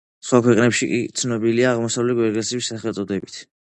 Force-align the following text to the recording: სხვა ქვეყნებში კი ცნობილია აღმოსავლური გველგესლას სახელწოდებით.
სხვა 0.27 0.37
ქვეყნებში 0.45 0.87
კი 0.93 1.01
ცნობილია 1.23 1.67
აღმოსავლური 1.75 2.17
გველგესლას 2.21 2.71
სახელწოდებით. 2.73 3.43